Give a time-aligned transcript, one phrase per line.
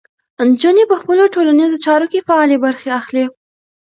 [0.49, 3.25] نجونې په خپلو ټولنیزو چارو کې فعالې برخې اخلي.